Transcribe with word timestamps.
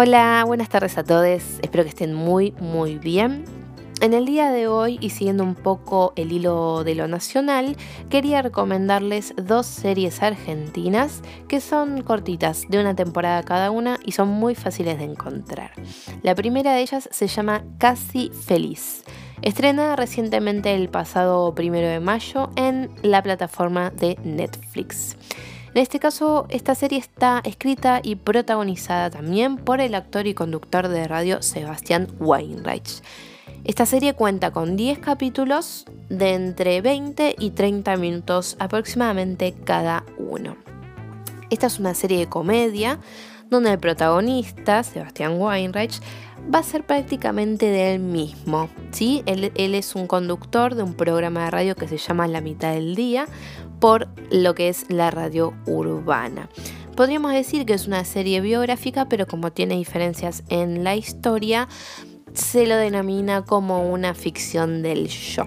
Hola, 0.00 0.44
buenas 0.46 0.68
tardes 0.68 0.96
a 0.96 1.02
todos. 1.02 1.58
Espero 1.60 1.82
que 1.82 1.88
estén 1.88 2.14
muy, 2.14 2.52
muy 2.60 2.98
bien. 2.98 3.44
En 4.00 4.14
el 4.14 4.26
día 4.26 4.52
de 4.52 4.68
hoy, 4.68 4.96
y 5.00 5.10
siguiendo 5.10 5.42
un 5.42 5.56
poco 5.56 6.12
el 6.14 6.30
hilo 6.30 6.84
de 6.84 6.94
lo 6.94 7.08
nacional, 7.08 7.76
quería 8.08 8.40
recomendarles 8.40 9.34
dos 9.36 9.66
series 9.66 10.22
argentinas 10.22 11.20
que 11.48 11.60
son 11.60 12.02
cortitas, 12.02 12.62
de 12.68 12.78
una 12.78 12.94
temporada 12.94 13.42
cada 13.42 13.72
una 13.72 13.98
y 14.04 14.12
son 14.12 14.28
muy 14.28 14.54
fáciles 14.54 14.98
de 14.98 15.04
encontrar. 15.06 15.72
La 16.22 16.36
primera 16.36 16.74
de 16.74 16.82
ellas 16.82 17.08
se 17.10 17.26
llama 17.26 17.64
Casi 17.78 18.30
Feliz. 18.30 19.02
Estrenada 19.42 19.96
recientemente 19.96 20.76
el 20.76 20.88
pasado 20.90 21.56
primero 21.56 21.88
de 21.88 21.98
mayo 21.98 22.50
en 22.54 22.88
la 23.02 23.20
plataforma 23.20 23.90
de 23.90 24.16
Netflix. 24.22 25.17
En 25.78 25.82
este 25.82 26.00
caso, 26.00 26.46
esta 26.48 26.74
serie 26.74 26.98
está 26.98 27.40
escrita 27.44 28.00
y 28.02 28.16
protagonizada 28.16 29.10
también 29.10 29.58
por 29.58 29.80
el 29.80 29.94
actor 29.94 30.26
y 30.26 30.34
conductor 30.34 30.88
de 30.88 31.06
radio 31.06 31.40
Sebastián 31.40 32.08
Weinreich. 32.18 33.00
Esta 33.62 33.86
serie 33.86 34.14
cuenta 34.14 34.50
con 34.50 34.76
10 34.76 34.98
capítulos 34.98 35.84
de 36.08 36.34
entre 36.34 36.80
20 36.80 37.36
y 37.38 37.50
30 37.50 37.96
minutos 37.96 38.56
aproximadamente 38.58 39.54
cada 39.54 40.04
uno. 40.18 40.56
Esta 41.48 41.68
es 41.68 41.78
una 41.78 41.94
serie 41.94 42.18
de 42.18 42.28
comedia 42.28 42.98
donde 43.50 43.72
el 43.72 43.78
protagonista, 43.78 44.82
Sebastián 44.82 45.40
Weinreich, 45.40 46.00
va 46.52 46.60
a 46.60 46.62
ser 46.62 46.84
prácticamente 46.84 47.66
de 47.66 47.94
él 47.94 48.00
mismo. 48.00 48.68
¿sí? 48.90 49.22
Él, 49.26 49.52
él, 49.54 49.74
es 49.74 49.94
un 49.94 50.06
conductor 50.06 50.74
de 50.74 50.82
un 50.82 50.94
programa 50.94 51.44
de 51.44 51.50
radio 51.50 51.76
que 51.76 51.88
se 51.88 51.98
llama 51.98 52.28
La 52.28 52.40
mitad 52.40 52.72
del 52.72 52.94
día 52.94 53.26
por 53.80 54.08
lo 54.30 54.54
que 54.54 54.68
es 54.68 54.90
la 54.90 55.10
radio 55.10 55.54
urbana. 55.66 56.48
Podríamos 56.96 57.32
decir 57.32 57.64
que 57.64 57.74
es 57.74 57.86
una 57.86 58.04
serie 58.04 58.40
biográfica, 58.40 59.08
pero 59.08 59.26
como 59.26 59.52
tiene 59.52 59.76
diferencias 59.76 60.42
en 60.48 60.82
la 60.82 60.96
historia, 60.96 61.68
se 62.32 62.66
lo 62.66 62.76
denomina 62.76 63.44
como 63.44 63.88
una 63.88 64.14
ficción 64.14 64.82
del 64.82 65.08
yo. 65.08 65.44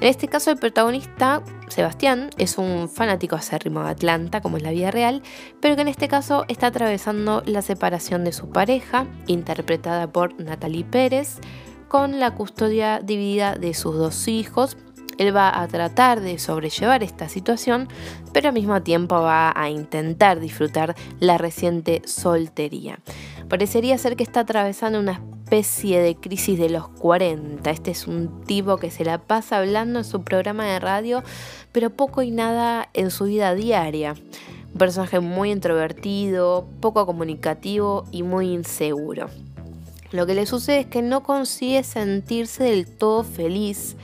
En 0.00 0.06
este 0.06 0.28
caso 0.28 0.52
el 0.52 0.58
protagonista, 0.58 1.42
Sebastián, 1.66 2.30
es 2.38 2.56
un 2.56 2.88
fanático 2.88 3.34
acérrimo 3.34 3.82
de 3.82 3.90
Atlanta, 3.90 4.40
como 4.40 4.56
es 4.56 4.62
la 4.62 4.70
vida 4.70 4.92
real, 4.92 5.22
pero 5.60 5.74
que 5.74 5.82
en 5.82 5.88
este 5.88 6.06
caso 6.06 6.44
está 6.46 6.68
atravesando 6.68 7.42
la 7.46 7.62
separación 7.62 8.22
de 8.24 8.32
su 8.32 8.48
pareja, 8.48 9.06
interpretada 9.26 10.06
por 10.06 10.40
Natalie 10.40 10.84
Pérez, 10.84 11.40
con 11.88 12.20
la 12.20 12.34
custodia 12.34 13.00
dividida 13.00 13.56
de 13.56 13.74
sus 13.74 13.96
dos 13.96 14.28
hijos. 14.28 14.76
Él 15.18 15.34
va 15.34 15.60
a 15.60 15.66
tratar 15.66 16.20
de 16.20 16.38
sobrellevar 16.38 17.02
esta 17.02 17.28
situación, 17.28 17.88
pero 18.32 18.48
al 18.48 18.54
mismo 18.54 18.80
tiempo 18.82 19.20
va 19.20 19.52
a 19.56 19.68
intentar 19.68 20.38
disfrutar 20.38 20.94
la 21.18 21.38
reciente 21.38 22.02
soltería. 22.04 23.00
Parecería 23.48 23.98
ser 23.98 24.14
que 24.14 24.22
está 24.22 24.40
atravesando 24.40 25.00
una 25.00 25.20
especie 25.48 26.02
de 26.02 26.14
crisis 26.14 26.58
de 26.58 26.68
los 26.68 26.88
40. 26.88 27.70
Este 27.70 27.90
es 27.90 28.06
un 28.06 28.42
tipo 28.44 28.76
que 28.76 28.90
se 28.90 29.02
la 29.02 29.16
pasa 29.16 29.56
hablando 29.56 30.00
en 30.00 30.04
su 30.04 30.22
programa 30.22 30.66
de 30.66 30.78
radio, 30.78 31.22
pero 31.72 31.88
poco 31.88 32.20
y 32.20 32.30
nada 32.30 32.90
en 32.92 33.10
su 33.10 33.24
vida 33.24 33.54
diaria. 33.54 34.14
Un 34.74 34.78
personaje 34.78 35.20
muy 35.20 35.50
introvertido, 35.50 36.68
poco 36.80 37.06
comunicativo 37.06 38.04
y 38.12 38.24
muy 38.24 38.52
inseguro. 38.52 39.28
Lo 40.10 40.26
que 40.26 40.34
le 40.34 40.44
sucede 40.44 40.80
es 40.80 40.86
que 40.86 41.00
no 41.00 41.22
consigue 41.22 41.82
sentirse 41.82 42.64
del 42.64 42.86
todo 42.86 43.24
feliz, 43.24 43.96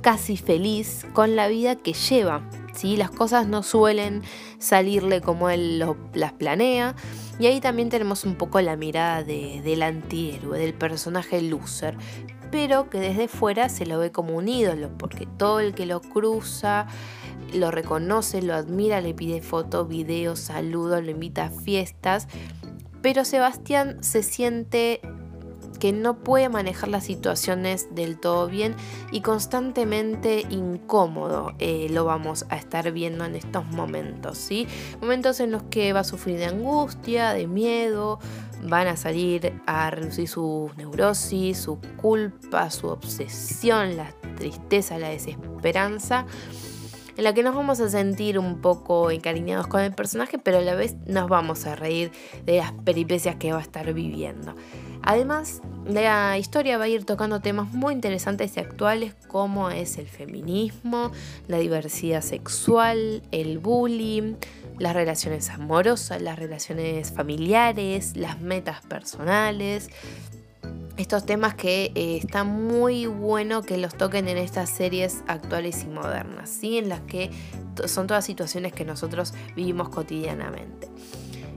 casi 0.00 0.36
feliz, 0.36 1.04
con 1.12 1.34
la 1.34 1.48
vida 1.48 1.74
que 1.74 1.92
lleva. 1.92 2.48
¿sí? 2.72 2.96
Las 2.96 3.10
cosas 3.10 3.48
no 3.48 3.64
suelen 3.64 4.22
salirle 4.60 5.20
como 5.20 5.50
él 5.50 5.84
las 6.14 6.32
planea 6.34 6.94
y 7.38 7.46
ahí 7.46 7.60
también 7.60 7.88
tenemos 7.88 8.24
un 8.24 8.36
poco 8.36 8.60
la 8.60 8.76
mirada 8.76 9.22
del 9.22 9.82
antihéroe, 9.82 10.58
del 10.58 10.74
personaje 10.74 11.42
loser, 11.42 11.96
pero 12.50 12.88
que 12.88 13.00
desde 13.00 13.26
fuera 13.26 13.68
se 13.68 13.86
lo 13.86 13.98
ve 13.98 14.12
como 14.12 14.36
un 14.36 14.48
ídolo, 14.48 14.90
porque 14.96 15.26
todo 15.26 15.60
el 15.60 15.74
que 15.74 15.86
lo 15.86 16.00
cruza 16.00 16.86
lo 17.52 17.70
reconoce, 17.70 18.42
lo 18.42 18.54
admira, 18.54 19.00
le 19.00 19.14
pide 19.14 19.40
fotos, 19.40 19.88
videos, 19.88 20.40
saludos, 20.40 21.02
lo 21.02 21.10
invita 21.10 21.46
a 21.46 21.50
fiestas. 21.50 22.28
Pero 23.02 23.24
Sebastián 23.24 24.02
se 24.02 24.22
siente 24.22 25.00
que 25.78 25.92
no 25.92 26.18
puede 26.18 26.48
manejar 26.48 26.88
las 26.88 27.04
situaciones 27.04 27.94
del 27.94 28.18
todo 28.18 28.46
bien 28.46 28.74
y 29.12 29.20
constantemente 29.20 30.46
incómodo 30.50 31.54
eh, 31.58 31.88
lo 31.90 32.04
vamos 32.04 32.46
a 32.48 32.56
estar 32.56 32.90
viendo 32.92 33.24
en 33.24 33.34
estos 33.34 33.64
momentos, 33.66 34.38
¿sí? 34.38 34.66
Momentos 35.00 35.40
en 35.40 35.50
los 35.50 35.62
que 35.64 35.92
va 35.92 36.00
a 36.00 36.04
sufrir 36.04 36.38
de 36.38 36.46
angustia, 36.46 37.32
de 37.32 37.46
miedo, 37.46 38.18
van 38.62 38.88
a 38.88 38.96
salir 38.96 39.60
a 39.66 39.90
reducir 39.90 40.28
su 40.28 40.70
neurosis, 40.76 41.58
su 41.58 41.78
culpa, 41.96 42.70
su 42.70 42.88
obsesión, 42.88 43.96
la 43.96 44.12
tristeza, 44.36 44.98
la 44.98 45.08
desesperanza 45.08 46.26
en 47.16 47.24
la 47.24 47.32
que 47.32 47.42
nos 47.42 47.54
vamos 47.54 47.80
a 47.80 47.88
sentir 47.88 48.38
un 48.38 48.60
poco 48.60 49.10
encariñados 49.10 49.66
con 49.66 49.80
el 49.80 49.92
personaje, 49.92 50.38
pero 50.38 50.58
a 50.58 50.60
la 50.60 50.74
vez 50.74 50.96
nos 51.06 51.28
vamos 51.28 51.66
a 51.66 51.76
reír 51.76 52.10
de 52.44 52.58
las 52.58 52.72
peripecias 52.72 53.36
que 53.36 53.52
va 53.52 53.58
a 53.58 53.62
estar 53.62 53.92
viviendo. 53.92 54.54
Además, 55.06 55.60
la 55.86 56.38
historia 56.38 56.78
va 56.78 56.84
a 56.84 56.88
ir 56.88 57.04
tocando 57.04 57.40
temas 57.40 57.70
muy 57.72 57.92
interesantes 57.92 58.56
y 58.56 58.60
actuales 58.60 59.14
como 59.28 59.68
es 59.68 59.98
el 59.98 60.08
feminismo, 60.08 61.12
la 61.46 61.58
diversidad 61.58 62.22
sexual, 62.22 63.22
el 63.30 63.58
bullying, 63.58 64.36
las 64.78 64.94
relaciones 64.94 65.50
amorosas, 65.50 66.22
las 66.22 66.38
relaciones 66.38 67.12
familiares, 67.12 68.16
las 68.16 68.40
metas 68.40 68.80
personales. 68.80 69.90
Estos 70.96 71.26
temas 71.26 71.54
que 71.54 71.92
eh, 71.94 72.16
está 72.16 72.44
muy 72.44 73.04
bueno 73.04 73.60
que 73.60 73.76
los 73.76 73.94
toquen 73.94 74.26
en 74.28 74.38
estas 74.38 74.70
series 74.70 75.22
actuales 75.26 75.84
y 75.84 75.88
modernas, 75.88 76.48
¿sí? 76.48 76.78
en 76.78 76.88
las 76.88 77.02
que 77.02 77.30
son 77.86 78.06
todas 78.06 78.24
situaciones 78.24 78.72
que 78.72 78.86
nosotros 78.86 79.34
vivimos 79.54 79.90
cotidianamente. 79.90 80.88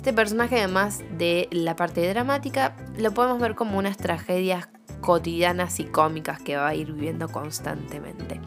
Este 0.00 0.14
personaje, 0.14 0.56
además 0.56 1.04
de 1.18 1.46
la 1.50 1.76
parte 1.76 2.08
dramática, 2.08 2.74
lo 2.96 3.12
podemos 3.12 3.38
ver 3.38 3.54
como 3.54 3.76
unas 3.76 3.98
tragedias 3.98 4.70
cotidianas 5.02 5.78
y 5.78 5.84
cómicas 5.84 6.40
que 6.40 6.56
va 6.56 6.68
a 6.68 6.74
ir 6.74 6.94
viviendo 6.94 7.28
constantemente. 7.28 8.40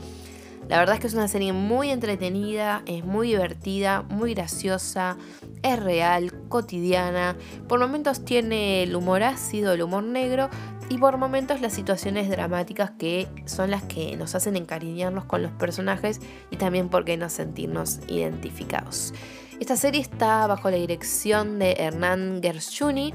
La 0.68 0.80
verdad 0.80 0.96
es 0.96 1.02
que 1.02 1.06
es 1.06 1.14
una 1.14 1.28
serie 1.28 1.54
muy 1.54 1.92
entretenida, 1.92 2.82
es 2.88 3.06
muy 3.06 3.28
divertida, 3.28 4.02
muy 4.02 4.34
graciosa, 4.34 5.16
es 5.62 5.80
real, 5.80 6.34
cotidiana. 6.50 7.36
Por 7.68 7.80
momentos 7.80 8.26
tiene 8.26 8.82
el 8.82 8.96
humor 8.96 9.22
ácido, 9.22 9.74
el 9.74 9.84
humor 9.84 10.06
negro 10.06 10.50
y 10.90 10.98
por 10.98 11.18
momentos 11.18 11.62
las 11.62 11.74
situaciones 11.74 12.30
dramáticas 12.30 12.90
que 12.98 13.28
son 13.46 13.70
las 13.70 13.84
que 13.84 14.18
nos 14.18 14.34
hacen 14.34 14.56
encariñarnos 14.56 15.26
con 15.26 15.44
los 15.44 15.52
personajes 15.52 16.20
y 16.50 16.58
también 16.58 16.90
por 16.90 17.06
qué 17.06 17.16
no 17.16 17.30
sentirnos 17.30 18.00
identificados. 18.08 19.14
Esta 19.60 19.78
serie 19.78 20.02
está 20.02 20.48
bajo 20.48 20.70
la 20.70 20.78
dirección 20.78 21.60
de 21.60 21.74
Hernán 21.80 22.40
Gershuni 22.42 23.14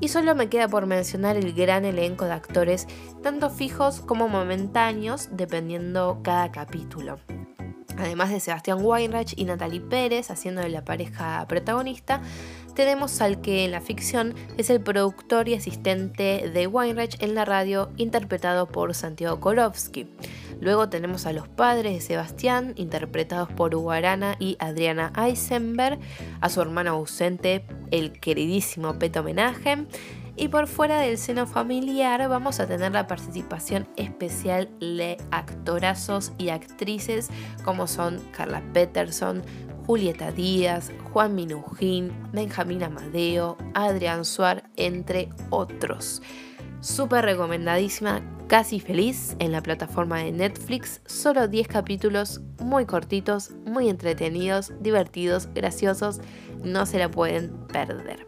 y 0.00 0.08
solo 0.08 0.34
me 0.34 0.48
queda 0.48 0.68
por 0.68 0.86
mencionar 0.86 1.36
el 1.36 1.52
gran 1.52 1.84
elenco 1.84 2.24
de 2.24 2.32
actores, 2.32 2.86
tanto 3.22 3.50
fijos 3.50 4.00
como 4.00 4.28
momentáneos, 4.28 5.28
dependiendo 5.32 6.20
cada 6.22 6.50
capítulo. 6.52 7.18
Además 8.00 8.30
de 8.30 8.40
Sebastián 8.40 8.78
Weinreich 8.80 9.34
y 9.36 9.44
Natalie 9.44 9.82
Pérez 9.82 10.30
haciendo 10.30 10.62
de 10.62 10.70
la 10.70 10.84
pareja 10.86 11.44
protagonista, 11.46 12.22
tenemos 12.74 13.20
al 13.20 13.42
que 13.42 13.66
en 13.66 13.72
la 13.72 13.82
ficción 13.82 14.34
es 14.56 14.70
el 14.70 14.80
productor 14.80 15.48
y 15.48 15.54
asistente 15.54 16.50
de 16.52 16.66
Weinreich 16.66 17.22
en 17.22 17.34
la 17.34 17.44
radio, 17.44 17.90
interpretado 17.98 18.68
por 18.68 18.94
Santiago 18.94 19.38
Korovsky. 19.38 20.08
Luego 20.60 20.88
tenemos 20.88 21.26
a 21.26 21.34
los 21.34 21.46
padres 21.46 21.92
de 21.92 22.00
Sebastián, 22.00 22.72
interpretados 22.76 23.50
por 23.50 23.74
Ugarana 23.74 24.36
y 24.38 24.56
Adriana 24.60 25.12
Eisenberg, 25.14 25.98
a 26.40 26.48
su 26.48 26.62
hermano 26.62 26.92
ausente, 26.92 27.66
el 27.90 28.12
queridísimo 28.12 28.98
Peto 28.98 29.20
Homenaje. 29.20 29.86
Y 30.40 30.48
por 30.48 30.68
fuera 30.68 31.00
del 31.00 31.18
seno 31.18 31.46
familiar 31.46 32.26
vamos 32.26 32.60
a 32.60 32.66
tener 32.66 32.92
la 32.92 33.06
participación 33.06 33.86
especial 33.96 34.70
de 34.80 35.18
actorazos 35.30 36.32
y 36.38 36.48
actrices 36.48 37.28
como 37.62 37.86
son 37.86 38.22
Carla 38.32 38.62
Peterson, 38.72 39.42
Julieta 39.86 40.32
Díaz, 40.32 40.92
Juan 41.12 41.34
Minujín, 41.34 42.10
Benjamín 42.32 42.82
Amadeo, 42.82 43.58
Adrián 43.74 44.24
Suar, 44.24 44.64
entre 44.76 45.28
otros. 45.50 46.22
Súper 46.80 47.26
recomendadísima, 47.26 48.22
casi 48.48 48.80
feliz 48.80 49.36
en 49.40 49.52
la 49.52 49.62
plataforma 49.62 50.20
de 50.20 50.32
Netflix. 50.32 51.02
Solo 51.04 51.48
10 51.48 51.68
capítulos 51.68 52.40
muy 52.62 52.86
cortitos, 52.86 53.50
muy 53.66 53.90
entretenidos, 53.90 54.72
divertidos, 54.80 55.52
graciosos. 55.52 56.22
No 56.64 56.86
se 56.86 56.98
la 56.98 57.10
pueden 57.10 57.50
perder. 57.66 58.24